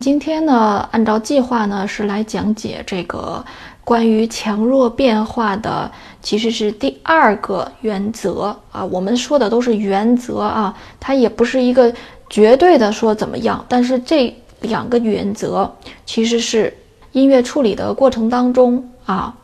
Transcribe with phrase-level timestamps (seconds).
[0.00, 3.44] 今天呢，按照计划呢，是来讲解这个
[3.84, 8.82] 关于强弱变化的，其实是第二个原则啊。
[8.82, 11.92] 我们说的都是原则啊，它也不是一个
[12.30, 13.62] 绝对的说怎么样。
[13.68, 15.70] 但是这两个原则
[16.06, 16.74] 其实是
[17.12, 19.36] 音乐处理的过程当中啊。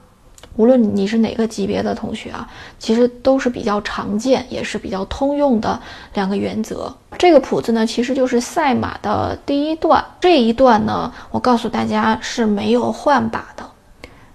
[0.56, 5.80] 无论你是哪个级别的同学啊，其实都是比较常见，也是比较通用的
[6.14, 6.94] 两个原则。
[7.18, 10.04] 这个谱子呢，其实就是赛马的第一段。
[10.20, 13.64] 这一段呢，我告诉大家是没有换把的。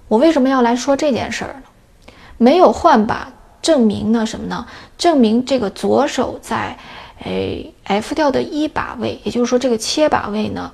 [0.08, 2.14] 我为什么要来说这件事儿呢？
[2.38, 4.66] 没有换把，证明呢什么呢？
[4.98, 6.78] 证明这个左手在，
[7.24, 10.72] 诶 F 调的一把位，也就是说这个切把位呢。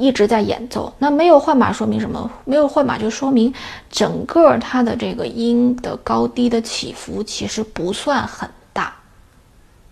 [0.00, 2.30] 一直在演奏，那没有换把说明什么？
[2.44, 3.52] 没有换把就说明
[3.90, 8.92] 整个它的这个音的高低的起伏其实不算很大，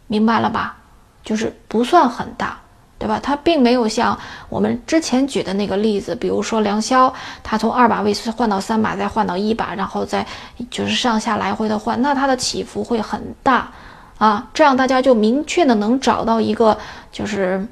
[0.06, 0.76] 明白了吧？
[1.22, 2.58] 就是不算很大，
[2.98, 3.20] 对吧？
[3.22, 10.26] 它并没有像我们之前举的那个例子，比如说梁霄，他从二把位换到三把，再换到一把，然后再
[10.70, 13.70] 就是上下来回的换，那它的起伏会很大
[14.18, 14.48] 啊。
[14.54, 16.78] 这样大家就明确的能找到一个
[17.12, 17.66] 就是。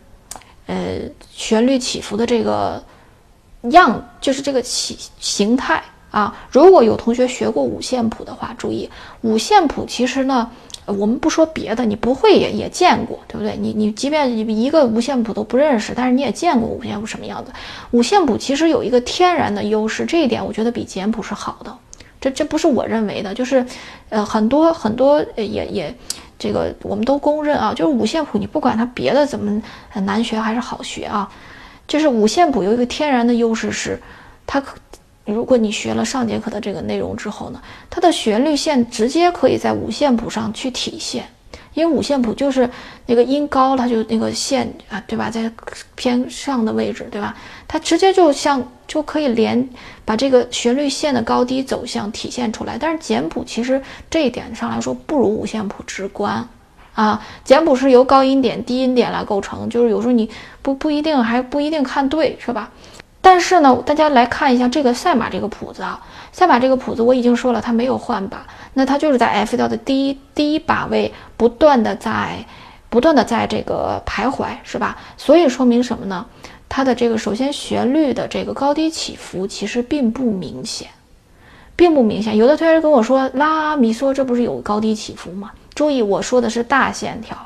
[0.66, 0.98] 呃，
[1.32, 2.82] 旋律起伏的这个
[3.70, 6.36] 样，就是这个起形态啊。
[6.50, 10.50] 如果有同学学过五线谱的话，注意五线谱其实呢，
[10.84, 13.56] 我们不说别的，你不会也也见过，对不对？
[13.56, 17.52] 你你即便一个五线谱都不认识，但是你也见过五线谱什么样子。
[17.92, 21.72] 五线谱其实有一个天然的优势，这一点我觉得比简谱是好的。
[22.20, 23.64] 这这不是我认为的，就是
[24.08, 25.94] 呃很多很多也也。
[26.38, 29.62] 这个我们都公认啊，就是五线谱，你不管它别的怎么
[29.94, 31.30] 难学还是好学啊，
[31.88, 34.00] 就是五线谱有一个天然的优势是，
[34.46, 34.76] 它可
[35.24, 37.60] 如果你学了上节课的这个内容之后呢，
[37.90, 41.26] 它的旋律线直接可以在五线谱上去体现。
[41.76, 42.68] 因为五线谱就是
[43.04, 45.52] 那个音高，它就那个线啊，对吧，在
[45.94, 47.36] 偏上的位置，对吧？
[47.68, 49.68] 它直接就像就可以连
[50.02, 52.78] 把这个旋律线的高低走向体现出来。
[52.80, 56.48] 但是简谱其实这一点上来说不如五线谱直观
[56.94, 57.22] 啊。
[57.44, 60.30] 简谱是由高音点、低音点来构成，就是有时候你
[60.62, 62.70] 不不一定还不一定看对，是吧？
[63.26, 66.00] 但是呢，大家来看一下这个赛马这个谱子啊，
[66.30, 72.44] 赛马这个谱子我已经说了，它没有换把，那它就是在 F 调的第一第一把位不断的在
[72.88, 74.96] 不断的在这个徘徊，是吧？
[75.16, 76.24] 所以说明什么呢？
[76.68, 80.86] 它的这个首先旋律的这个高低起伏其实并不明显，
[81.74, 82.36] 并不明显。
[82.36, 85.50] 有的同学跟我说拉咪嗦，这不是有高低起伏吗？
[85.74, 87.36] 注意我说的是大线条。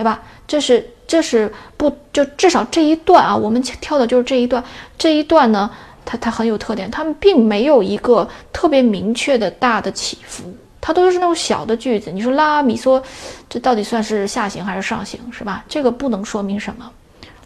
[0.00, 0.18] 对吧？
[0.46, 4.64] 这是这是不就至少这一段啊，我们跳的就是这一段。
[4.96, 5.70] 这一段呢，
[6.06, 10.44] 它它很有特点，它们并没有一个特别明确的大的起伏，
[10.80, 12.10] 它都是那种小的句子。
[12.10, 13.02] 你说拉咪嗦，
[13.46, 15.62] 这到底算是下行还是上行，是吧？
[15.68, 16.90] 这个不能说明什么。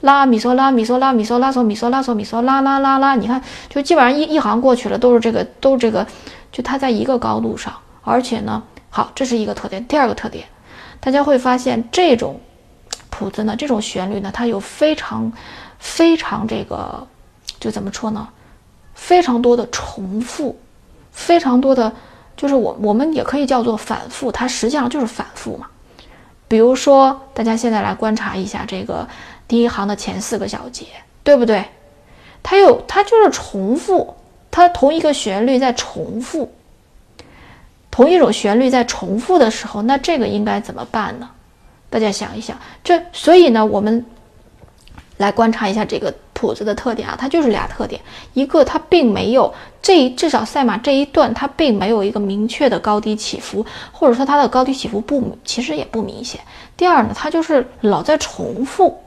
[0.03, 6.07] 拉米嗦拉米嗦拉米嗦拉嗦米嗦拉嗦米嗦拉拉拉拉，你看，就基本上一一行过去了，都是这个，都是这个，
[6.53, 9.85] 就它在一个高度上，而且呢，好，这是一个特点。
[9.89, 10.47] 第二个特点。
[11.01, 12.41] 大家会发现，这种
[13.11, 15.33] 谱子呢，这种旋律呢，它有非常、
[15.79, 17.07] 非常这个，
[17.61, 18.29] 就怎么说呢？
[18.95, 20.57] 非常多的重复，
[21.13, 21.93] 非常多的，
[22.37, 25.67] 就是我我们也可以叫做反复，它实际上就是反复嘛。
[26.47, 29.09] 比如说，大家现在来观察一下这个
[29.49, 30.87] 第一行的前四个小节，
[31.23, 31.65] 对不对？
[32.43, 34.15] 它有，它就是重复，
[34.51, 36.53] 它同一个旋律在重复。
[37.95, 41.31] 同一种旋律在重复的时候，那这个应该怎么办呢？
[41.89, 44.05] 大家想一想，这所以呢，我们
[45.19, 48.01] 来观察一下这个谱子的特点啊，它就是俩特点：
[48.33, 56.41] 一个它并没有这至少赛马这一段它并没有一个明确的高低起伏，或者说它的高低起伏不其实也不明显；
[56.77, 58.99] 第二呢，它就是老在重复。